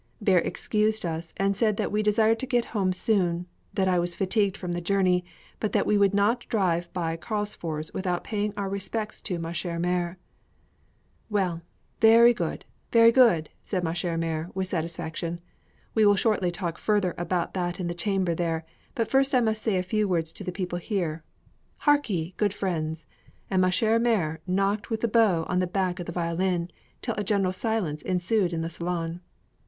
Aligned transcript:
Bear 0.19 0.39
excused 0.39 1.05
us, 1.05 1.31
said 1.53 1.77
that 1.77 1.91
we 1.91 2.01
desired 2.01 2.39
to 2.39 2.47
get 2.47 2.65
home 2.73 2.91
soon, 2.91 3.45
that 3.75 3.87
I 3.87 3.99
was 3.99 4.15
fatigued 4.15 4.57
from 4.57 4.71
the 4.71 4.81
journey, 4.81 5.23
but 5.59 5.73
that 5.73 5.85
we 5.85 5.95
would 5.95 6.15
not 6.15 6.47
drive 6.49 6.91
by 6.91 7.15
Carlsfors 7.15 7.93
without 7.93 8.23
paying 8.23 8.51
our 8.57 8.67
respects 8.67 9.21
to 9.21 9.37
ma 9.37 9.51
chère 9.51 9.79
mère. 9.79 10.15
"Well, 11.29 11.61
very 11.99 12.33
good, 12.33 12.65
well, 12.67 12.87
very 12.91 13.11
good!" 13.11 13.51
said 13.61 13.83
ma 13.83 13.91
chère 13.91 14.19
mère, 14.19 14.49
with 14.55 14.67
satisfaction; 14.67 15.39
"we 15.93 16.03
will 16.03 16.15
shortly 16.15 16.49
talk 16.49 16.79
further 16.79 17.13
about 17.15 17.53
that 17.53 17.79
in 17.79 17.85
the 17.85 17.93
chamber 17.93 18.33
there; 18.33 18.65
but 18.95 19.07
first 19.07 19.35
I 19.35 19.39
must 19.39 19.61
say 19.61 19.77
a 19.77 19.83
few 19.83 20.07
words 20.07 20.31
to 20.31 20.43
the 20.43 20.51
people 20.51 20.79
here. 20.79 21.23
Hark 21.77 22.09
ye, 22.09 22.33
good 22.37 22.55
friends!" 22.55 23.05
and 23.51 23.61
ma 23.61 23.67
chère 23.69 24.01
mère 24.01 24.39
knocked 24.47 24.89
with 24.89 25.01
the 25.01 25.07
bow 25.07 25.43
on 25.47 25.59
the 25.59 25.67
back 25.67 25.99
of 25.99 26.07
the 26.07 26.11
violin, 26.11 26.71
till 27.03 27.13
a 27.19 27.23
general 27.23 27.53
silence 27.53 28.01
ensued 28.01 28.51
in 28.51 28.61
the 28.61 28.67
salon. 28.69 29.21